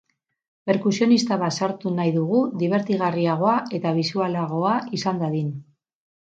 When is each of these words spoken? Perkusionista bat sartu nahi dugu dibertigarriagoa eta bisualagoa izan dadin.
Perkusionista 0.69 1.35
bat 1.41 1.57
sartu 1.65 1.91
nahi 1.97 2.13
dugu 2.15 2.39
dibertigarriagoa 2.63 3.53
eta 3.81 3.93
bisualagoa 3.99 4.73
izan 5.01 5.23
dadin. 5.27 5.55